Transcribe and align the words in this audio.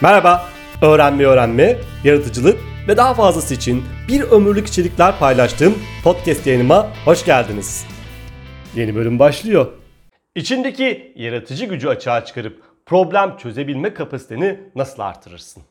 Merhaba, 0.00 0.48
öğrenme 0.82 1.24
öğrenme, 1.24 1.76
yaratıcılık 2.04 2.58
ve 2.88 2.96
daha 2.96 3.14
fazlası 3.14 3.54
için 3.54 3.84
bir 4.08 4.20
ömürlük 4.22 4.66
içerikler 4.66 5.18
paylaştığım 5.18 5.74
podcast 6.04 6.46
yayınıma 6.46 6.90
hoş 7.04 7.24
geldiniz. 7.24 7.86
Yeni 8.76 8.94
bölüm 8.94 9.18
başlıyor. 9.18 9.66
İçindeki 10.34 11.12
yaratıcı 11.16 11.66
gücü 11.66 11.88
açığa 11.88 12.24
çıkarıp 12.24 12.62
problem 12.86 13.36
çözebilme 13.36 13.94
kapasiteni 13.94 14.60
nasıl 14.74 15.02
artırırsın? 15.02 15.62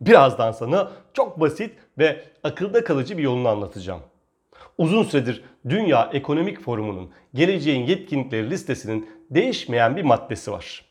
Birazdan 0.00 0.52
sana 0.52 0.90
çok 1.14 1.40
basit 1.40 1.74
ve 1.98 2.24
akılda 2.44 2.84
kalıcı 2.84 3.18
bir 3.18 3.22
yolunu 3.22 3.48
anlatacağım. 3.48 4.00
Uzun 4.78 5.02
süredir 5.02 5.44
Dünya 5.68 6.10
Ekonomik 6.12 6.60
Forumu'nun 6.60 7.10
geleceğin 7.34 7.86
yetkinlikleri 7.86 8.50
listesinin 8.50 9.10
değişmeyen 9.30 9.96
bir 9.96 10.02
maddesi 10.02 10.52
var. 10.52 10.84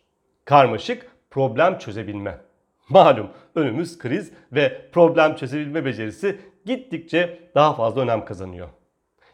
Karmaşık 0.46 1.12
problem 1.30 1.78
çözebilme. 1.78 2.49
Malum 2.90 3.30
önümüz 3.56 3.98
kriz 3.98 4.32
ve 4.52 4.82
problem 4.92 5.36
çözebilme 5.36 5.86
becerisi 5.86 6.38
gittikçe 6.66 7.40
daha 7.56 7.74
fazla 7.74 8.02
önem 8.02 8.26
kazanıyor. 8.26 8.70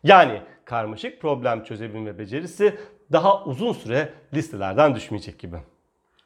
Yani 0.03 0.41
karmaşık 0.65 1.21
problem 1.21 1.63
çözebilme 1.63 2.17
becerisi 2.17 2.75
daha 3.11 3.43
uzun 3.43 3.73
süre 3.73 4.09
listelerden 4.33 4.95
düşmeyecek 4.95 5.39
gibi. 5.39 5.57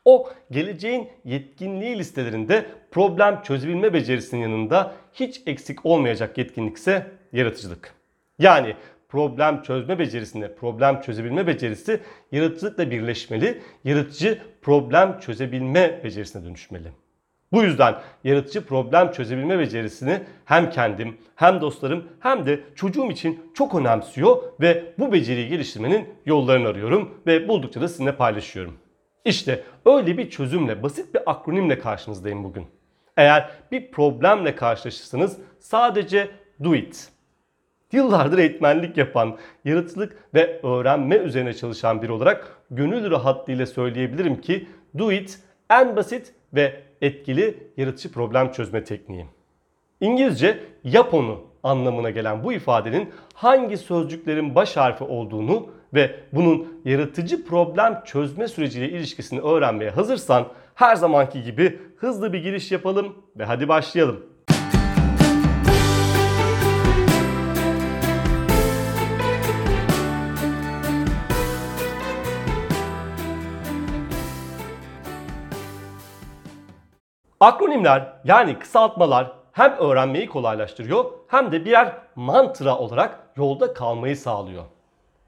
O 0.06 0.30
geleceğin 0.52 1.10
yetkinliği 1.26 1.98
listelerinde 2.00 2.66
problem 2.92 3.42
çözebilme 3.42 3.94
becerisinin 3.94 4.42
yanında 4.42 4.94
hiç 5.14 5.42
eksik 5.46 5.86
olmayacak 5.86 6.38
yetkinlik 6.38 6.78
ise 6.78 7.12
yaratıcılık. 7.34 7.94
Yani 8.40 8.76
problem 9.10 9.62
çözme 9.62 10.00
becerisinde 10.00 10.56
problem 10.56 11.02
çözebilme 11.02 11.48
becerisi 11.48 12.00
yaratıcılıkla 12.32 12.92
birleşmeli, 12.92 13.62
yaratıcı 13.84 14.42
problem 14.62 15.20
çözebilme 15.20 16.02
becerisine 16.04 16.46
dönüşmeli. 16.46 16.92
Bu 17.52 17.64
yüzden 17.64 17.96
yaratıcı 18.24 18.66
problem 18.66 19.12
çözebilme 19.12 19.60
becerisini 19.60 20.20
hem 20.46 20.70
kendim 20.70 21.18
hem 21.36 21.62
dostlarım 21.62 22.04
hem 22.20 22.46
de 22.46 22.60
çocuğum 22.76 23.12
için 23.12 23.52
çok 23.54 23.76
önemsiyor 23.76 24.38
ve 24.62 24.94
bu 25.00 25.12
beceriyi 25.12 25.50
geliştirmenin 25.50 26.10
yollarını 26.26 26.68
arıyorum 26.68 27.22
ve 27.28 27.48
buldukça 27.48 27.82
da 27.82 27.88
sizinle 27.88 28.16
paylaşıyorum. 28.16 28.78
İşte 29.26 29.64
öyle 29.86 30.18
bir 30.18 30.30
çözümle, 30.30 30.84
basit 30.84 31.14
bir 31.14 31.22
akronimle 31.32 31.80
karşınızdayım 31.80 32.44
bugün. 32.44 32.66
Eğer 33.18 33.50
bir 33.72 33.92
problemle 33.92 34.56
karşılaşırsanız 34.56 35.38
sadece 35.60 36.28
do 36.64 36.76
it. 36.76 37.10
Yıllardır 37.92 38.38
eğitmenlik 38.38 38.98
yapan, 38.98 39.38
yaratıcılık 39.66 40.18
ve 40.34 40.62
öğrenme 40.64 41.16
üzerine 41.16 41.54
çalışan 41.54 42.02
biri 42.02 42.12
olarak 42.12 42.58
gönül 42.72 43.12
rahatlığıyla 43.12 43.66
söyleyebilirim 43.66 44.42
ki 44.42 44.68
do 44.98 45.12
it 45.12 45.40
en 45.70 45.96
basit 45.96 46.34
ve 46.54 46.82
etkili 47.02 47.58
yaratıcı 47.78 48.12
problem 48.12 48.52
çözme 48.52 48.84
tekniği. 48.84 49.26
İngilizce 50.02 50.64
yap 50.84 51.14
onu 51.14 51.42
anlamına 51.64 52.10
gelen 52.10 52.44
bu 52.44 52.54
ifadenin 52.54 53.10
hangi 53.34 53.78
sözcüklerin 53.78 54.56
baş 54.56 54.78
harfi 54.78 55.04
olduğunu 55.04 55.70
ve 55.94 56.16
bunun 56.34 56.82
yaratıcı 56.86 57.46
problem 57.46 58.02
çözme 58.06 58.48
süreciyle 58.48 58.90
ilişkisini 58.90 59.42
öğrenmeye 59.42 59.92
hazırsan 59.92 60.48
her 60.76 60.96
zamanki 60.96 61.44
gibi 61.44 61.80
hızlı 61.98 62.34
bir 62.34 62.44
giriş 62.44 62.72
yapalım 62.72 63.16
ve 63.38 63.46
hadi 63.46 63.68
başlayalım. 63.68 64.26
Akronimler 77.40 78.14
yani 78.24 78.60
kısaltmalar 78.60 79.32
hem 79.52 79.72
öğrenmeyi 79.72 80.28
kolaylaştırıyor 80.28 81.06
hem 81.28 81.52
de 81.52 81.66
birer 81.66 81.94
mantra 82.16 82.78
olarak 82.78 83.20
yolda 83.38 83.74
kalmayı 83.74 84.18
sağlıyor. 84.18 84.64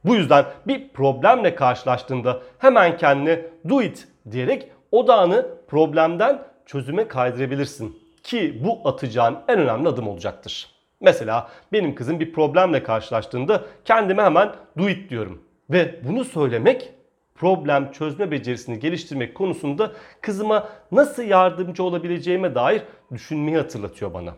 Bu 0.05 0.15
yüzden 0.15 0.45
bir 0.67 0.89
problemle 0.89 1.55
karşılaştığında 1.55 2.39
hemen 2.59 2.97
kendine 2.97 3.45
do 3.69 3.81
it 3.81 4.07
diyerek 4.31 4.71
odağını 4.91 5.47
problemden 5.67 6.43
çözüme 6.65 7.07
kaydırabilirsin. 7.07 8.01
Ki 8.23 8.61
bu 8.65 8.89
atacağın 8.89 9.37
en 9.47 9.59
önemli 9.59 9.89
adım 9.89 10.07
olacaktır. 10.07 10.67
Mesela 11.01 11.49
benim 11.73 11.95
kızım 11.95 12.19
bir 12.19 12.33
problemle 12.33 12.83
karşılaştığında 12.83 13.61
kendime 13.85 14.23
hemen 14.23 14.51
do 14.77 14.89
it 14.89 15.09
diyorum. 15.09 15.41
Ve 15.69 15.99
bunu 16.03 16.25
söylemek 16.25 16.93
problem 17.41 17.91
çözme 17.91 18.31
becerisini 18.31 18.79
geliştirmek 18.79 19.35
konusunda 19.35 19.91
kızıma 20.21 20.69
nasıl 20.91 21.23
yardımcı 21.23 21.83
olabileceğime 21.83 22.55
dair 22.55 22.83
düşünmeyi 23.13 23.57
hatırlatıyor 23.57 24.13
bana. 24.13 24.33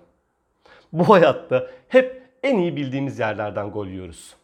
Bu 0.94 1.09
hayatta 1.09 1.68
hep 1.88 2.22
en 2.44 2.58
iyi 2.58 2.75
bildiğimiz 2.75 3.19
yerlerden 3.19 3.72
gol 3.72 3.88
yiyoruz. 3.88 4.36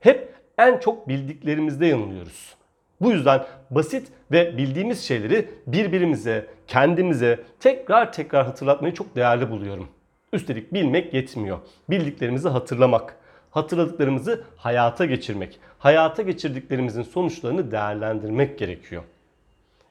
Hep 0.00 0.34
en 0.58 0.78
çok 0.78 1.08
bildiklerimizde 1.08 1.86
yanılıyoruz. 1.86 2.54
Bu 3.00 3.10
yüzden 3.10 3.44
basit 3.70 4.08
ve 4.32 4.56
bildiğimiz 4.56 5.04
şeyleri 5.04 5.48
birbirimize, 5.66 6.46
kendimize 6.66 7.40
tekrar 7.60 8.12
tekrar 8.12 8.46
hatırlatmayı 8.46 8.94
çok 8.94 9.16
değerli 9.16 9.50
buluyorum. 9.50 9.88
Üstelik 10.32 10.74
bilmek 10.74 11.14
yetmiyor. 11.14 11.58
Bildiklerimizi 11.90 12.48
hatırlamak, 12.48 13.16
hatırladıklarımızı 13.54 14.44
hayata 14.56 15.04
geçirmek, 15.04 15.60
hayata 15.78 16.22
geçirdiklerimizin 16.22 17.02
sonuçlarını 17.02 17.70
değerlendirmek 17.70 18.58
gerekiyor. 18.58 19.02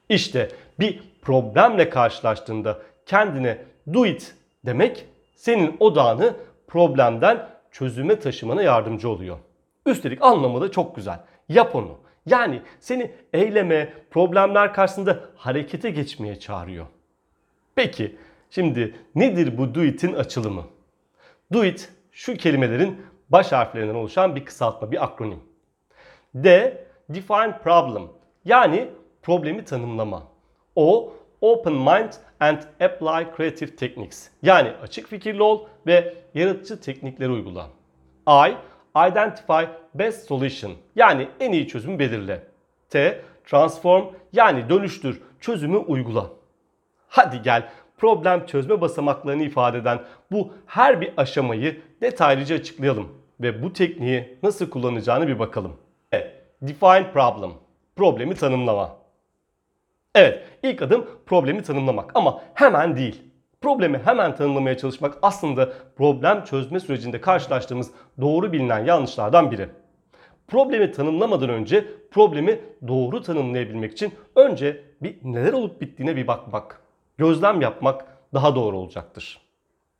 İşte 0.09 0.49
bir 0.79 1.03
problemle 1.21 1.89
karşılaştığında 1.89 2.79
kendine 3.05 3.57
do 3.93 4.05
it 4.05 4.35
demek 4.65 5.05
senin 5.35 5.75
odağını 5.79 6.33
problemden 6.67 7.49
çözüme 7.71 8.19
taşımana 8.19 8.63
yardımcı 8.63 9.09
oluyor. 9.09 9.37
Üstelik 9.85 10.21
anlamı 10.21 10.61
da 10.61 10.71
çok 10.71 10.95
güzel. 10.95 11.19
Yap 11.49 11.75
onu. 11.75 11.97
Yani 12.25 12.61
seni 12.79 13.11
eyleme, 13.33 13.93
problemler 14.11 14.73
karşısında 14.73 15.19
harekete 15.35 15.89
geçmeye 15.89 16.39
çağırıyor. 16.39 16.85
Peki 17.75 18.15
şimdi 18.49 18.95
nedir 19.15 19.57
bu 19.57 19.75
do 19.75 19.83
it'in 19.83 20.13
açılımı? 20.13 20.63
Do 21.53 21.65
it 21.65 21.89
şu 22.11 22.37
kelimelerin 22.37 23.12
baş 23.33 23.51
harflerinden 23.51 23.95
oluşan 23.95 24.35
bir 24.35 24.45
kısaltma, 24.45 24.91
bir 24.91 25.03
akronim. 25.03 25.39
D, 26.35 26.77
define 27.09 27.59
problem 27.63 28.03
yani 28.45 28.89
problemi 29.21 29.65
tanımlama. 29.65 30.23
O, 30.75 31.13
open 31.41 31.73
mind 31.73 32.11
and 32.39 32.57
apply 32.81 33.35
creative 33.37 33.75
techniques 33.75 34.29
yani 34.41 34.71
açık 34.83 35.07
fikirli 35.07 35.43
ol 35.43 35.65
ve 35.87 36.13
yaratıcı 36.33 36.81
teknikleri 36.81 37.29
uygula. 37.29 37.67
I, 38.27 38.55
identify 39.09 39.63
best 39.93 40.27
solution 40.27 40.73
yani 40.95 41.27
en 41.39 41.51
iyi 41.51 41.67
çözümü 41.67 41.99
belirle. 41.99 42.43
T, 42.89 43.21
transform 43.45 44.05
yani 44.33 44.69
dönüştür, 44.69 45.21
çözümü 45.39 45.77
uygula. 45.77 46.29
Hadi 47.07 47.41
gel 47.41 47.69
problem 47.97 48.45
çözme 48.45 48.81
basamaklarını 48.81 49.43
ifade 49.43 49.77
eden 49.77 49.99
bu 50.31 50.53
her 50.65 51.01
bir 51.01 51.13
aşamayı 51.17 51.81
detaylıca 52.01 52.55
açıklayalım 52.55 53.22
ve 53.41 53.63
bu 53.63 53.73
tekniği 53.73 54.37
nasıl 54.43 54.69
kullanacağını 54.69 55.27
bir 55.27 55.39
bakalım. 55.39 55.73
Evet, 56.11 56.31
define 56.61 57.11
problem. 57.13 57.51
Problemi 57.95 58.35
tanımlama. 58.35 58.95
Evet, 60.15 60.43
ilk 60.63 60.81
adım 60.81 61.07
problemi 61.25 61.63
tanımlamak 61.63 62.11
ama 62.15 62.41
hemen 62.53 62.95
değil. 62.95 63.21
Problemi 63.61 64.01
hemen 64.05 64.35
tanımlamaya 64.35 64.77
çalışmak 64.77 65.17
aslında 65.21 65.73
problem 65.97 66.43
çözme 66.43 66.79
sürecinde 66.79 67.21
karşılaştığımız 67.21 67.91
doğru 68.21 68.53
bilinen 68.53 68.85
yanlışlardan 68.85 69.51
biri. 69.51 69.69
Problemi 70.47 70.91
tanımlamadan 70.91 71.49
önce 71.49 71.85
problemi 72.11 72.59
doğru 72.87 73.21
tanımlayabilmek 73.21 73.91
için 73.91 74.13
önce 74.35 74.83
bir 75.01 75.17
neler 75.23 75.53
olup 75.53 75.81
bittiğine 75.81 76.15
bir 76.15 76.27
bakmak, 76.27 76.81
gözlem 77.17 77.61
yapmak 77.61 78.05
daha 78.33 78.55
doğru 78.55 78.77
olacaktır. 78.77 79.41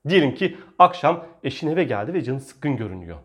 Diyelim 0.09 0.35
ki 0.35 0.57
akşam 0.79 1.25
eşin 1.43 1.67
eve 1.67 1.83
geldi 1.83 2.13
ve 2.13 2.23
canı 2.23 2.41
sıkkın 2.41 2.77
görünüyor. 2.77 3.17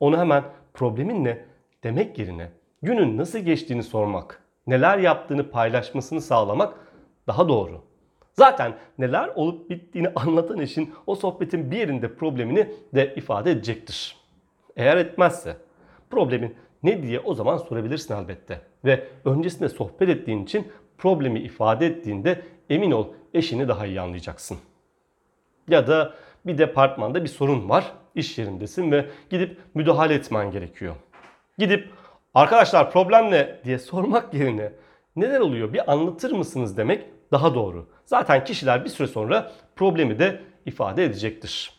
Onu 0.00 0.18
hemen 0.18 0.44
problemin 0.74 1.24
ne 1.24 1.44
demek 1.84 2.18
yerine 2.18 2.50
günün 2.82 3.16
nasıl 3.16 3.38
geçtiğini 3.38 3.82
sormak, 3.82 4.42
neler 4.66 4.98
yaptığını 4.98 5.50
paylaşmasını 5.50 6.20
sağlamak 6.20 6.74
daha 7.26 7.48
doğru. 7.48 7.82
Zaten 8.32 8.74
neler 8.98 9.28
olup 9.34 9.70
bittiğini 9.70 10.08
anlatan 10.08 10.58
eşin 10.58 10.94
o 11.06 11.14
sohbetin 11.14 11.70
bir 11.70 11.76
yerinde 11.76 12.14
problemini 12.14 12.68
de 12.94 13.14
ifade 13.14 13.50
edecektir. 13.50 14.16
Eğer 14.76 14.96
etmezse 14.96 15.56
problemin 16.10 16.54
ne 16.82 17.02
diye 17.02 17.20
o 17.20 17.34
zaman 17.34 17.56
sorabilirsin 17.56 18.14
elbette. 18.14 18.60
Ve 18.84 19.04
öncesinde 19.24 19.68
sohbet 19.68 20.08
ettiğin 20.08 20.44
için 20.44 20.68
problemi 20.98 21.40
ifade 21.40 21.86
ettiğinde 21.86 22.42
emin 22.70 22.90
ol 22.90 23.06
eşini 23.34 23.68
daha 23.68 23.86
iyi 23.86 24.00
anlayacaksın. 24.00 24.58
Ya 25.68 25.86
da 25.86 26.14
bir 26.46 26.58
departmanda 26.58 27.24
bir 27.24 27.28
sorun 27.28 27.68
var, 27.68 27.92
iş 28.18 28.38
yerindesin 28.38 28.92
ve 28.92 29.06
gidip 29.30 29.58
müdahale 29.74 30.14
etmen 30.14 30.50
gerekiyor. 30.50 30.94
Gidip 31.58 31.90
arkadaşlar 32.34 32.92
problem 32.92 33.30
ne 33.30 33.60
diye 33.64 33.78
sormak 33.78 34.34
yerine 34.34 34.72
neler 35.16 35.40
oluyor 35.40 35.72
bir 35.72 35.92
anlatır 35.92 36.32
mısınız 36.32 36.76
demek 36.76 37.04
daha 37.32 37.54
doğru. 37.54 37.86
Zaten 38.04 38.44
kişiler 38.44 38.84
bir 38.84 38.90
süre 38.90 39.06
sonra 39.06 39.52
problemi 39.76 40.18
de 40.18 40.40
ifade 40.66 41.04
edecektir. 41.04 41.72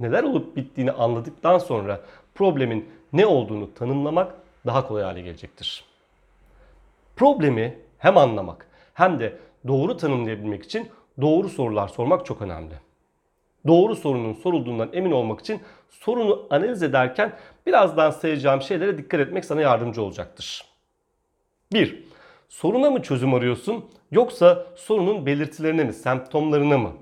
Neler 0.00 0.22
olup 0.22 0.56
bittiğini 0.56 0.92
anladıktan 0.92 1.58
sonra 1.58 2.00
problemin 2.34 2.88
ne 3.12 3.26
olduğunu 3.26 3.74
tanımlamak 3.74 4.34
daha 4.66 4.88
kolay 4.88 5.02
hale 5.02 5.20
gelecektir. 5.20 5.84
Problemi 7.16 7.78
hem 7.98 8.18
anlamak 8.18 8.66
hem 8.94 9.20
de 9.20 9.38
doğru 9.68 9.96
tanımlayabilmek 9.96 10.64
için 10.64 10.88
doğru 11.20 11.48
sorular 11.48 11.88
sormak 11.88 12.26
çok 12.26 12.42
önemli. 12.42 12.74
Doğru 13.66 13.96
sorunun 13.96 14.32
sorulduğundan 14.32 14.90
emin 14.92 15.10
olmak 15.10 15.40
için 15.40 15.60
sorunu 15.90 16.46
analiz 16.50 16.82
ederken 16.82 17.32
birazdan 17.66 18.10
sayacağım 18.10 18.62
şeylere 18.62 18.98
dikkat 18.98 19.20
etmek 19.20 19.44
sana 19.44 19.60
yardımcı 19.60 20.02
olacaktır. 20.02 20.64
1. 21.72 22.04
Soruna 22.48 22.90
mı 22.90 23.02
çözüm 23.02 23.34
arıyorsun 23.34 23.84
yoksa 24.10 24.66
sorunun 24.76 25.26
belirtilerine 25.26 25.84
mi, 25.84 25.92
semptomlarına 25.92 26.78
mı? 26.78 26.92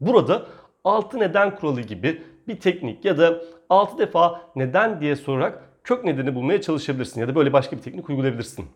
Burada 0.00 0.46
6 0.84 1.18
neden 1.18 1.56
kuralı 1.56 1.80
gibi 1.80 2.22
bir 2.48 2.60
teknik 2.60 3.04
ya 3.04 3.18
da 3.18 3.42
6 3.70 3.98
defa 3.98 4.40
neden 4.56 5.00
diye 5.00 5.16
sorarak 5.16 5.70
kök 5.84 6.04
nedeni 6.04 6.34
bulmaya 6.34 6.60
çalışabilirsin 6.60 7.20
ya 7.20 7.28
da 7.28 7.34
böyle 7.34 7.52
başka 7.52 7.76
bir 7.76 7.82
teknik 7.82 8.08
uygulayabilirsin. 8.08 8.66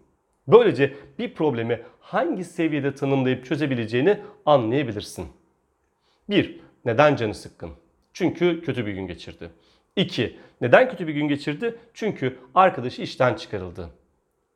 Böylece 0.48 0.94
bir 1.18 1.34
problemi 1.34 1.82
hangi 2.00 2.44
seviyede 2.44 2.94
tanımlayıp 2.94 3.44
çözebileceğini 3.44 4.20
anlayabilirsin. 4.46 5.26
1. 6.30 6.60
Neden 6.84 7.16
canı 7.16 7.34
sıkkın? 7.34 7.70
Çünkü 8.12 8.62
kötü 8.62 8.86
bir 8.86 8.92
gün 8.92 9.06
geçirdi. 9.06 9.50
2. 9.96 10.36
Neden 10.60 10.90
kötü 10.90 11.06
bir 11.06 11.14
gün 11.14 11.28
geçirdi? 11.28 11.78
Çünkü 11.94 12.38
arkadaşı 12.54 13.02
işten 13.02 13.34
çıkarıldı. 13.34 13.90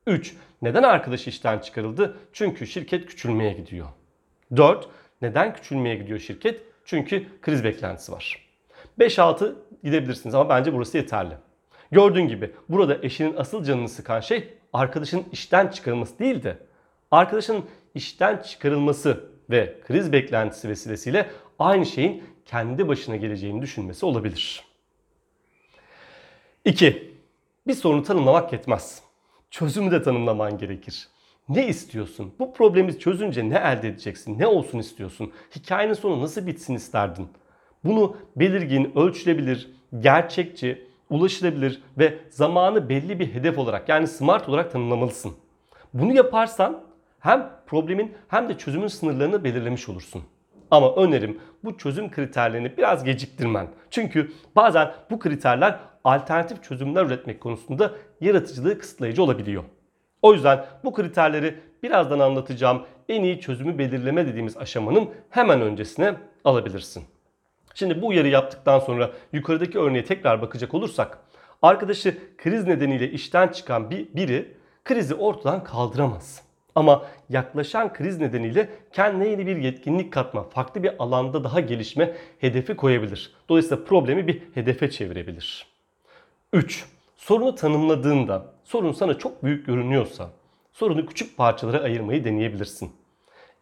3. 0.06 0.36
Neden 0.62 0.82
arkadaşı 0.82 1.30
işten 1.30 1.58
çıkarıldı? 1.58 2.16
Çünkü 2.32 2.66
şirket 2.66 3.06
küçülmeye 3.06 3.52
gidiyor. 3.52 3.88
4. 4.56 4.88
Neden 5.22 5.54
küçülmeye 5.54 5.96
gidiyor 5.96 6.19
şirket? 6.19 6.60
Çünkü 6.84 7.26
kriz 7.42 7.64
beklentisi 7.64 8.12
var. 8.12 8.48
5-6 8.98 9.54
gidebilirsiniz 9.84 10.34
ama 10.34 10.48
bence 10.48 10.74
burası 10.74 10.96
yeterli. 10.96 11.34
Gördüğün 11.90 12.28
gibi 12.28 12.50
burada 12.69 12.98
eşinin 13.02 13.36
asıl 13.36 13.64
canını 13.64 13.88
sıkan 13.88 14.20
şey 14.20 14.54
arkadaşın 14.72 15.24
işten 15.32 15.69
çıkarılması 15.69 16.19
değil 16.19 16.42
de 16.42 16.58
arkadaşın 17.10 17.64
işten 17.94 18.42
çıkarılması 18.42 19.24
ve 19.50 19.76
kriz 19.86 20.12
beklentisi 20.12 20.69
vesilesiyle 20.69 21.30
aynı 21.58 21.87
şeyin 21.87 22.25
kendi 22.44 22.88
başına 22.88 23.16
geleceğini 23.16 23.62
düşünmesi 23.62 24.06
olabilir. 24.06 24.64
2. 26.64 27.12
Bir 27.66 27.75
sorunu 27.75 28.02
tanımlamak 28.02 28.52
yetmez. 28.52 29.02
Çözümü 29.50 29.90
de 29.90 30.02
tanımlaman 30.02 30.58
gerekir. 30.58 31.08
Ne 31.49 31.66
istiyorsun? 31.66 32.34
Bu 32.38 32.52
problemi 32.52 32.99
çözünce 32.99 33.49
ne 33.49 33.54
elde 33.54 33.88
edeceksin? 33.88 34.38
Ne 34.38 34.46
olsun 34.46 34.78
istiyorsun? 34.78 35.32
Hikayenin 35.56 35.94
sonu 35.94 36.22
nasıl 36.22 36.46
bitsin 36.46 36.75
isterdin? 36.75 37.28
Bunu 37.84 38.16
belirgin, 38.37 38.93
ölçülebilir, 38.96 39.70
gerçekçi, 40.00 40.87
ulaşılabilir 41.10 41.82
ve 41.98 42.19
zamanı 42.31 42.88
belli 42.88 43.20
bir 43.20 43.34
hedef 43.34 43.58
olarak 43.58 43.88
yani 43.88 44.06
smart 44.06 44.48
olarak 44.48 44.72
tanımlamalısın. 44.72 45.32
Bunu 45.94 46.12
yaparsan 46.12 46.84
hem 47.20 47.50
problemin 47.66 48.14
hem 48.28 48.48
de 48.48 48.58
çözümün 48.58 48.87
sınırlarını 48.87 49.44
belirlemiş 49.44 49.88
olursun. 49.88 50.22
Ama 50.72 50.94
önerim 50.94 51.38
bu 51.64 51.78
çözüm 51.78 52.10
kriterlerini 52.10 52.76
biraz 52.76 53.04
geciktirmen. 53.04 53.69
Çünkü 53.90 54.32
bazen 54.56 54.92
bu 55.10 55.19
kriterler 55.19 55.78
alternatif 56.04 56.62
çözümler 56.62 57.06
üretmek 57.06 57.40
konusunda 57.40 57.92
yaratıcılığı 58.20 58.78
kısıtlayıcı 58.78 59.22
olabiliyor. 59.22 59.64
O 60.22 60.32
yüzden 60.32 60.64
bu 60.84 60.92
kriterleri 60.92 61.58
birazdan 61.82 62.19
anlatacağım 62.19 62.82
en 63.08 63.22
iyi 63.22 63.40
çözümü 63.40 63.78
belirleme 63.78 64.26
dediğimiz 64.26 64.56
aşamanın 64.56 65.10
hemen 65.30 65.60
öncesine 65.60 66.14
alabilirsin. 66.44 67.04
Şimdi 67.74 68.02
bu 68.02 68.06
uyarı 68.06 68.28
yaptıktan 68.28 68.78
sonra 68.78 69.10
yukarıdaki 69.32 69.78
örneğe 69.78 70.04
tekrar 70.04 70.42
bakacak 70.42 70.74
olursak 70.74 71.19
arkadaşı 71.62 72.19
kriz 72.38 72.66
nedeniyle 72.66 73.10
işten 73.10 73.48
çıkan 73.48 73.90
bir 73.90 74.14
biri 74.14 74.56
krizi 74.84 75.14
ortadan 75.14 75.64
kaldıramaz. 75.64 76.51
Ama 76.74 77.06
yaklaşan 77.28 77.92
kriz 77.92 78.19
nedeniyle 78.19 78.69
kendine 78.92 79.28
yeni 79.28 79.46
bir 79.46 79.56
yetkinlik 79.56 80.12
katma, 80.12 80.42
farklı 80.42 80.82
bir 80.82 81.02
alanda 81.02 81.44
daha 81.44 81.60
gelişme 81.60 82.16
hedefi 82.38 82.76
koyabilir. 82.76 83.32
Dolayısıyla 83.48 83.84
problemi 83.84 84.26
bir 84.26 84.42
hedefe 84.54 84.90
çevirebilir. 84.90 85.66
3. 86.52 86.86
Sorunu 87.16 87.54
tanımladığında 87.54 88.46
sorun 88.64 88.92
sana 88.92 89.19
çok 89.19 89.44
büyük 89.44 89.66
görünüyorsa 89.66 90.30
sorunu 90.72 91.06
küçük 91.06 91.36
parçalara 91.36 91.82
ayırmayı 91.82 92.24
deneyebilirsin. 92.24 92.92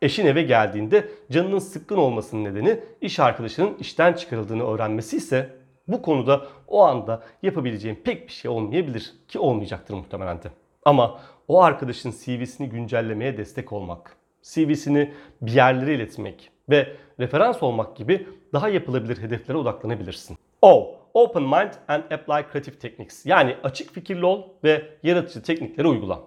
Eşin 0.03 0.27
eve 0.27 0.43
geldiğinde 0.43 1.09
canının 1.31 1.59
sıkkın 1.59 1.97
olmasının 1.97 2.45
nedeni 2.45 2.81
iş 3.01 3.21
arkadaşının 3.21 3.77
işten 3.81 4.13
çıkarıldığını 4.13 4.67
öğrenmesi 4.67 5.17
ise 5.17 5.57
bu 5.89 6.03
konuda 6.03 6.47
o 6.69 6.83
anda 6.85 7.23
yapabileceğin 7.43 8.01
pek 8.05 8.29
bir 8.29 8.33
şey 8.33 8.51
olmayabilir 8.51 9.13
ki 9.29 9.39
olmayacaktır 9.39 9.95
muhtemelen 9.95 10.43
de. 10.43 10.49
Ama 10.85 11.21
o 11.51 11.63
arkadaşın 11.63 12.11
CV'sini 12.11 12.69
güncellemeye 12.69 13.37
destek 13.37 13.73
olmak, 13.73 14.17
CV'sini 14.43 15.13
bir 15.43 15.53
yerlere 15.53 15.95
iletmek 15.95 16.51
ve 16.69 16.97
referans 17.21 17.63
olmak 17.63 17.97
gibi 17.97 18.27
daha 18.53 18.69
yapılabilir 18.69 19.23
hedeflere 19.23 19.59
odaklanabilirsin. 19.59 20.39
O. 20.63 20.97
Open 21.15 21.43
mind 21.43 21.73
and 21.89 22.03
apply 22.11 22.53
creative 22.53 22.79
techniques. 22.79 23.27
Yani 23.27 23.57
açık 23.63 23.95
fikirli 23.95 24.25
ol 24.25 24.43
ve 24.65 24.91
yaratıcı 25.03 25.43
teknikleri 25.43 25.89
uygula. 25.89 26.21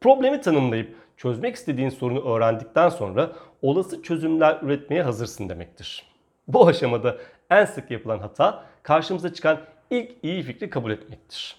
Problemi 0.00 0.40
tanımlayıp 0.40 0.96
çözmek 1.16 1.54
istediğin 1.54 1.88
sorunu 1.88 2.34
öğrendikten 2.34 2.88
sonra 2.88 3.32
olası 3.62 4.02
çözümler 4.02 4.58
üretmeye 4.62 5.02
hazırsın 5.02 5.48
demektir. 5.48 6.06
Bu 6.48 6.66
aşamada 6.66 7.16
en 7.50 7.64
sık 7.64 7.90
yapılan 7.90 8.18
hata 8.18 8.64
karşımıza 8.82 9.32
çıkan 9.32 9.60
ilk 9.90 10.12
iyi 10.22 10.42
fikri 10.42 10.70
kabul 10.70 10.90
etmektir. 10.90 11.56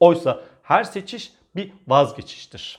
Oysa 0.00 0.40
her 0.62 0.84
seçiş 0.84 1.37
bir 1.56 1.72
vazgeçiştir. 1.88 2.78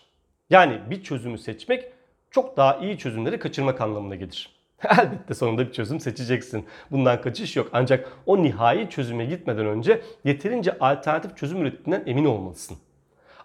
Yani 0.49 0.79
bir 0.89 1.03
çözümü 1.03 1.37
seçmek 1.37 1.85
çok 2.31 2.57
daha 2.57 2.77
iyi 2.77 2.97
çözümleri 2.97 3.39
kaçırmak 3.39 3.81
anlamına 3.81 4.15
gelir. 4.15 4.59
Elbette 4.83 5.33
sonunda 5.33 5.67
bir 5.67 5.71
çözüm 5.71 5.99
seçeceksin. 5.99 6.65
Bundan 6.91 7.21
kaçış 7.21 7.55
yok. 7.55 7.69
Ancak 7.73 8.17
o 8.25 8.43
nihai 8.43 8.89
çözüme 8.89 9.25
gitmeden 9.25 9.65
önce 9.65 10.01
yeterince 10.23 10.79
alternatif 10.79 11.37
çözüm 11.37 11.61
ürettiğinden 11.61 12.03
emin 12.05 12.25
olmalısın. 12.25 12.77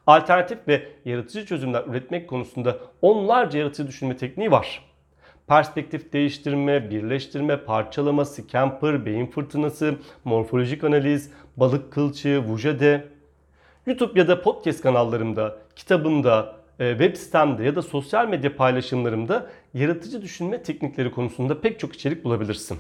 Alternatif 0.07 0.59
ve 0.69 0.89
yaratıcı 1.05 1.47
çözümler 1.47 1.85
üretmek 1.87 2.29
konusunda 2.29 2.79
onlarca 3.03 3.59
yaratıcı 3.59 3.89
düşünme 3.89 4.17
tekniği 4.17 4.51
var. 4.51 4.85
Perspektif 5.47 6.13
değiştirme, 6.13 6.91
birleştirme, 6.91 7.65
parçalama, 7.65 8.25
scamper, 8.25 9.07
beyin 9.07 9.27
fırtınası, 9.27 9.95
morfolojik 10.25 10.85
analiz, 10.85 11.31
balık 11.57 11.93
kılçığı, 11.93 12.39
vujade. 12.39 13.14
YouTube 13.87 14.21
ya 14.21 14.29
da 14.29 14.43
podcast 14.43 14.83
kanallarımda, 14.83 15.57
kitabımda, 15.77 16.57
e, 16.79 16.91
web 16.91 17.17
sitemde 17.17 17.65
ya 17.65 17.77
da 17.77 17.83
sosyal 17.83 18.29
medya 18.29 18.57
paylaşımlarımda 18.57 19.47
yaratıcı 19.75 20.23
düşünme 20.23 20.63
teknikleri 20.63 21.11
konusunda 21.11 21.61
pek 21.61 21.81
çok 21.81 21.95
içerik 21.95 22.25
bulabilirsin. 22.25 22.79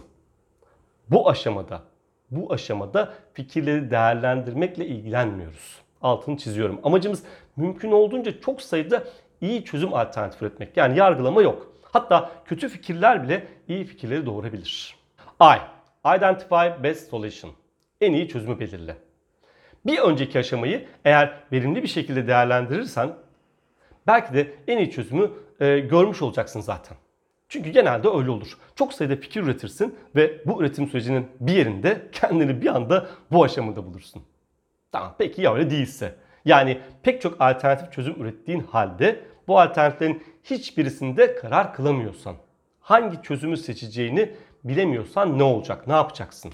Bu 1.11 1.31
aşamada, 1.31 1.83
bu 2.31 2.53
aşamada 2.53 3.15
fikirleri 3.35 3.91
değerlendirmekle 3.91 4.87
ilgilenmiyoruz. 4.87 5.79
Altını 6.03 6.37
çiziyorum. 6.37 6.81
Amacımız 6.83 7.23
mümkün 7.57 7.93
olduğunca 7.93 8.41
çok 8.41 8.63
sayıda 8.63 9.05
iyi 9.41 9.65
çözüm 9.65 9.95
alternatifi 9.95 10.45
üretmek. 10.45 10.77
Yani 10.77 10.99
yargılama 10.99 11.43
yok. 11.43 11.73
Hatta 11.83 12.31
kötü 12.45 12.69
fikirler 12.69 13.23
bile 13.23 13.47
iyi 13.69 13.85
fikirleri 13.85 14.27
doğurabilir. 14.27 14.97
I. 15.43 15.57
Identify 16.17 16.83
best 16.83 17.11
solution. 17.11 17.53
En 18.01 18.13
iyi 18.13 18.29
çözümü 18.29 18.61
belirle. 18.61 18.97
Bir 19.87 19.99
önceki 19.99 20.39
aşamayı 20.39 20.87
eğer 21.05 21.35
verimli 21.53 21.83
bir 21.83 21.89
şekilde 21.89 22.27
değerlendirirsen 22.27 23.11
belki 24.07 24.35
de 24.35 24.55
en 24.69 24.79
iyi 24.79 24.91
çözümü 24.91 25.31
e, 25.61 25.79
görmüş 25.79 26.23
olacaksın 26.23 26.61
zaten. 26.61 26.97
Çünkü 27.49 27.71
genelde 27.71 28.09
öyle 28.09 28.31
olur. 28.31 28.59
Çok 28.75 28.93
sayıda 28.93 29.17
fikir 29.17 29.43
üretirsin 29.43 29.95
ve 30.17 30.47
bu 30.47 30.63
üretim 30.63 30.87
sürecinin 30.87 31.27
bir 31.41 31.53
yerinde 31.53 32.09
kendini 32.13 32.63
bir 32.63 32.67
anda 32.67 33.07
bu 33.33 33.45
aşamada 33.45 33.87
bulursun. 33.87 34.23
Tamam 34.93 35.15
peki 35.19 35.43
ya 35.43 35.55
öyle 35.55 35.71
değilse? 35.71 36.15
Yani 36.45 36.81
pek 37.03 37.23
çok 37.23 37.41
alternatif 37.41 37.93
çözüm 37.93 38.23
ürettiğin 38.23 38.61
halde 38.61 39.21
bu 39.49 39.61
alternatiflerin 39.61 40.23
hiçbirisinde 40.45 41.35
karar 41.35 41.75
kılamıyorsan, 41.75 42.37
hangi 42.81 43.23
çözümü 43.23 43.57
seçeceğini 43.57 44.33
bilemiyorsan 44.65 45.39
ne 45.39 45.43
olacak, 45.43 45.87
ne 45.87 45.93
yapacaksın? 45.93 46.53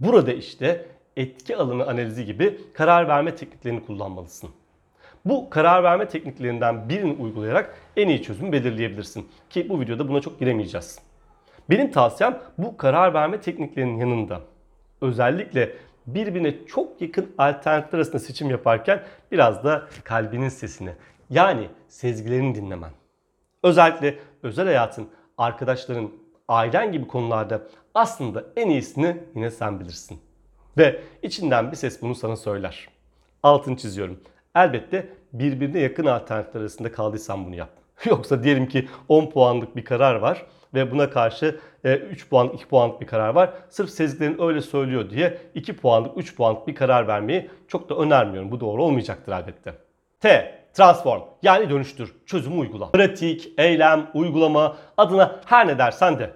Burada 0.00 0.32
işte 0.32 0.86
etki 1.18 1.56
alanı 1.56 1.86
analizi 1.86 2.24
gibi 2.24 2.60
karar 2.74 3.08
verme 3.08 3.34
tekniklerini 3.34 3.86
kullanmalısın. 3.86 4.50
Bu 5.24 5.50
karar 5.50 5.82
verme 5.84 6.08
tekniklerinden 6.08 6.88
birini 6.88 7.12
uygulayarak 7.12 7.74
en 7.96 8.08
iyi 8.08 8.22
çözümü 8.22 8.52
belirleyebilirsin. 8.52 9.28
Ki 9.50 9.68
bu 9.68 9.80
videoda 9.80 10.08
buna 10.08 10.20
çok 10.20 10.40
giremeyeceğiz. 10.40 10.98
Benim 11.70 11.90
tavsiyem 11.90 12.38
bu 12.58 12.76
karar 12.76 13.14
verme 13.14 13.40
tekniklerinin 13.40 13.98
yanında 13.98 14.40
özellikle 15.00 15.72
birbirine 16.06 16.66
çok 16.66 17.00
yakın 17.02 17.34
alternatifler 17.38 17.98
arasında 17.98 18.18
seçim 18.18 18.50
yaparken 18.50 19.02
biraz 19.32 19.64
da 19.64 19.82
kalbinin 20.04 20.48
sesini 20.48 20.90
yani 21.30 21.68
sezgilerini 21.88 22.54
dinlemen. 22.54 22.90
Özellikle 23.62 24.18
özel 24.42 24.66
hayatın, 24.66 25.08
arkadaşların, 25.38 26.10
ailen 26.48 26.92
gibi 26.92 27.06
konularda 27.06 27.62
aslında 27.94 28.44
en 28.56 28.70
iyisini 28.70 29.16
yine 29.34 29.50
sen 29.50 29.80
bilirsin. 29.80 30.20
Ve 30.78 31.00
içinden 31.22 31.70
bir 31.70 31.76
ses 31.76 32.02
bunu 32.02 32.14
sana 32.14 32.36
söyler. 32.36 32.88
Altını 33.42 33.76
çiziyorum. 33.76 34.20
Elbette 34.54 35.08
birbirine 35.32 35.80
yakın 35.80 36.06
alternatifler 36.06 36.60
arasında 36.60 36.92
kaldıysan 36.92 37.46
bunu 37.46 37.54
yap. 37.54 37.70
Yoksa 38.04 38.42
diyelim 38.42 38.68
ki 38.68 38.88
10 39.08 39.30
puanlık 39.30 39.76
bir 39.76 39.84
karar 39.84 40.14
var 40.14 40.46
ve 40.74 40.90
buna 40.90 41.10
karşı 41.10 41.60
3 41.84 42.28
puan, 42.28 42.48
2 42.48 42.68
puanlık 42.68 43.00
bir 43.00 43.06
karar 43.06 43.28
var. 43.28 43.50
Sırf 43.68 43.90
sezgilerin 43.90 44.42
öyle 44.42 44.60
söylüyor 44.60 45.10
diye 45.10 45.38
2 45.54 45.76
puanlık, 45.76 46.18
3 46.18 46.36
puanlık 46.36 46.66
bir 46.66 46.74
karar 46.74 47.08
vermeyi 47.08 47.50
çok 47.68 47.88
da 47.88 47.94
önermiyorum. 47.94 48.50
Bu 48.50 48.60
doğru 48.60 48.84
olmayacaktır 48.84 49.32
elbette. 49.32 49.74
T. 50.20 50.58
Transform 50.72 51.22
yani 51.42 51.70
dönüştür, 51.70 52.14
çözümü 52.26 52.60
uygula. 52.60 52.90
Pratik, 52.90 53.52
eylem, 53.58 54.10
uygulama 54.14 54.76
adına 54.96 55.40
her 55.46 55.66
ne 55.66 55.78
dersen 55.78 56.18
de. 56.18 56.30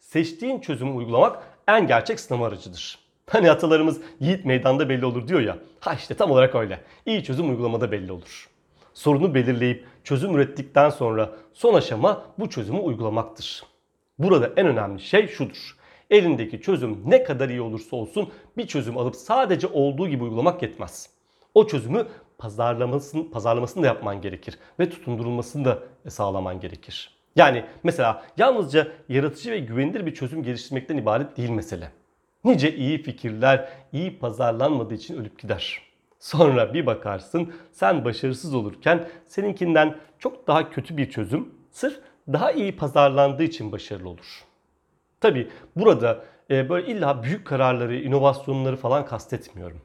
Seçtiğin 0.00 0.60
çözümü 0.60 0.90
uygulamak 0.90 1.42
en 1.68 1.86
gerçek 1.86 2.20
sınav 2.20 2.42
aracıdır. 2.42 3.07
Hani 3.28 3.50
atalarımız 3.50 4.00
yiğit 4.20 4.44
meydanda 4.44 4.88
belli 4.88 5.06
olur 5.06 5.28
diyor 5.28 5.40
ya. 5.40 5.58
Ha 5.80 5.94
işte 5.94 6.14
tam 6.14 6.30
olarak 6.30 6.54
öyle. 6.54 6.80
İyi 7.06 7.24
çözüm 7.24 7.50
uygulamada 7.50 7.92
belli 7.92 8.12
olur. 8.12 8.48
Sorunu 8.94 9.34
belirleyip 9.34 9.86
çözüm 10.04 10.34
ürettikten 10.34 10.90
sonra 10.90 11.30
son 11.52 11.74
aşama 11.74 12.24
bu 12.38 12.50
çözümü 12.50 12.78
uygulamaktır. 12.78 13.62
Burada 14.18 14.50
en 14.56 14.66
önemli 14.66 15.00
şey 15.00 15.28
şudur. 15.28 15.76
Elindeki 16.10 16.60
çözüm 16.60 17.02
ne 17.06 17.24
kadar 17.24 17.48
iyi 17.48 17.60
olursa 17.60 17.96
olsun 17.96 18.30
bir 18.56 18.66
çözüm 18.66 18.98
alıp 18.98 19.16
sadece 19.16 19.66
olduğu 19.66 20.08
gibi 20.08 20.24
uygulamak 20.24 20.62
yetmez. 20.62 21.10
O 21.54 21.66
çözümü 21.66 22.06
pazarlamasını, 22.38 23.30
pazarlamasını 23.30 23.82
da 23.82 23.86
yapman 23.86 24.20
gerekir 24.20 24.58
ve 24.80 24.90
tutundurulmasını 24.90 25.64
da 25.64 25.78
sağlaman 26.08 26.60
gerekir. 26.60 27.18
Yani 27.36 27.64
mesela 27.82 28.22
yalnızca 28.36 28.88
yaratıcı 29.08 29.50
ve 29.50 29.58
güvenilir 29.58 30.06
bir 30.06 30.14
çözüm 30.14 30.42
geliştirmekten 30.42 30.96
ibaret 30.96 31.36
değil 31.36 31.50
mesele. 31.50 31.90
Nice 32.44 32.76
iyi 32.76 33.02
fikirler 33.02 33.68
iyi 33.92 34.18
pazarlanmadığı 34.18 34.94
için 34.94 35.16
ölüp 35.16 35.38
gider. 35.38 35.82
Sonra 36.20 36.74
bir 36.74 36.86
bakarsın 36.86 37.52
sen 37.72 38.04
başarısız 38.04 38.54
olurken 38.54 39.08
seninkinden 39.26 39.96
çok 40.18 40.46
daha 40.46 40.70
kötü 40.70 40.96
bir 40.96 41.10
çözüm 41.10 41.54
sırf 41.70 42.00
daha 42.32 42.52
iyi 42.52 42.76
pazarlandığı 42.76 43.42
için 43.42 43.72
başarılı 43.72 44.08
olur. 44.08 44.44
Tabi 45.20 45.48
burada 45.76 46.24
e, 46.50 46.68
böyle 46.68 46.86
illa 46.86 47.22
büyük 47.22 47.46
kararları, 47.46 47.96
inovasyonları 47.96 48.76
falan 48.76 49.04
kastetmiyorum. 49.04 49.80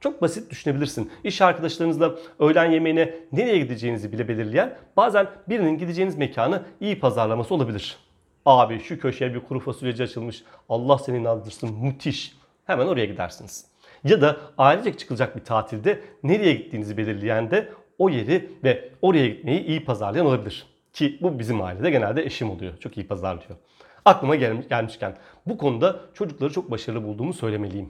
Çok 0.00 0.22
basit 0.22 0.50
düşünebilirsin. 0.50 1.10
İş 1.24 1.42
arkadaşlarınızla 1.42 2.14
öğlen 2.38 2.70
yemeğine 2.70 3.14
nereye 3.32 3.58
gideceğinizi 3.58 4.12
bile 4.12 4.28
belirleyen 4.28 4.78
bazen 4.96 5.26
birinin 5.48 5.78
gideceğiniz 5.78 6.18
mekanı 6.18 6.62
iyi 6.80 7.00
pazarlaması 7.00 7.54
olabilir. 7.54 8.05
Abi 8.46 8.80
şu 8.80 9.00
köşeye 9.00 9.34
bir 9.34 9.40
kuru 9.40 9.60
fasulyeci 9.60 10.02
açılmış. 10.02 10.44
Allah 10.68 10.98
seni 10.98 11.18
inandırsın 11.18 11.78
müthiş. 11.82 12.36
Hemen 12.64 12.86
oraya 12.86 13.06
gidersiniz. 13.06 13.66
Ya 14.04 14.20
da 14.20 14.36
ailecek 14.58 14.98
çıkılacak 14.98 15.36
bir 15.36 15.44
tatilde 15.44 16.00
nereye 16.22 16.54
gittiğinizi 16.54 16.96
belirleyen 16.96 17.50
de 17.50 17.72
o 17.98 18.08
yeri 18.08 18.50
ve 18.64 18.90
oraya 19.02 19.28
gitmeyi 19.28 19.64
iyi 19.64 19.84
pazarlayan 19.84 20.26
olabilir. 20.26 20.66
Ki 20.92 21.18
bu 21.22 21.38
bizim 21.38 21.62
ailede 21.62 21.90
genelde 21.90 22.24
eşim 22.24 22.50
oluyor. 22.50 22.78
Çok 22.78 22.96
iyi 22.96 23.06
pazarlıyor. 23.06 23.56
Aklıma 24.04 24.36
gelmiş, 24.36 24.68
gelmişken 24.68 25.16
bu 25.46 25.58
konuda 25.58 26.00
çocukları 26.14 26.52
çok 26.52 26.70
başarılı 26.70 27.04
bulduğumu 27.04 27.32
söylemeliyim. 27.34 27.88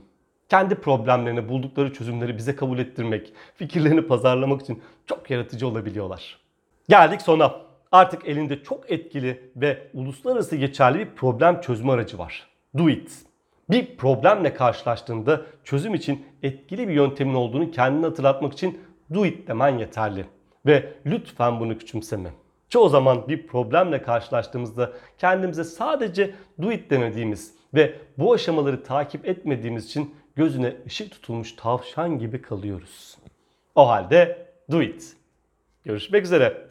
Kendi 0.49 0.75
problemlerini, 0.75 1.49
buldukları 1.49 1.93
çözümleri 1.93 2.37
bize 2.37 2.57
kabul 2.57 2.79
ettirmek, 2.79 3.33
fikirlerini 3.55 4.03
pazarlamak 4.03 4.63
için 4.63 4.83
çok 5.07 5.31
yaratıcı 5.31 5.69
olabiliyorlar. 5.69 6.39
Geldik 6.89 7.23
sona. 7.23 7.66
Artık 7.93 8.29
elinde 8.29 8.63
çok 8.63 8.91
etkili 8.91 9.51
ve 9.57 9.89
uluslararası 9.95 10.57
geçerli 10.57 10.99
bir 10.99 11.11
problem 11.11 11.61
çözme 11.61 11.93
aracı 11.93 12.19
var. 12.19 12.47
Do 12.79 12.89
it. 12.89 13.27
Bir 13.71 13.97
problemle 13.97 14.55
karşılaştığında 14.55 15.43
çözüm 15.65 15.95
için 15.95 16.27
etkili 16.43 16.89
bir 16.89 16.95
yöntemin 16.95 17.35
olduğunu 17.35 17.71
kendine 17.71 18.07
hatırlatmak 18.07 18.53
için 18.53 18.81
do 19.15 19.27
it 19.27 19.49
demen 19.49 19.79
yeterli. 19.79 20.27
Ve 20.67 20.93
lütfen 21.07 21.61
bunu 21.61 21.79
küçümseme. 21.79 22.31
Çoğu 22.69 22.89
zaman 22.89 23.29
bir 23.29 23.47
problemle 23.47 24.03
karşılaştığımızda 24.03 24.93
kendimize 25.19 25.65
sadece 25.65 26.35
do 26.63 26.73
it 26.73 26.91
demediğimiz 26.91 27.55
ve 27.75 27.95
bu 28.19 28.33
aşamaları 28.33 28.83
takip 28.83 29.29
etmediğimiz 29.29 29.85
için 29.87 30.15
gözüne 30.37 30.77
ışık 30.87 31.11
tutulmuş 31.11 31.53
tavşan 31.53 32.19
gibi 32.19 32.43
kalıyoruz. 32.43 33.19
O 33.75 33.89
halde 33.89 34.49
do 34.71 34.83
it. 34.83 35.17
Görüşmek 35.85 36.25
üzere. 36.25 36.67